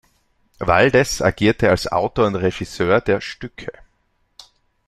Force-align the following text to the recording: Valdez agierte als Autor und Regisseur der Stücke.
Valdez 0.59 1.21
agierte 1.21 1.69
als 1.69 1.85
Autor 1.85 2.25
und 2.25 2.33
Regisseur 2.35 3.01
der 3.01 3.21
Stücke. 3.21 3.71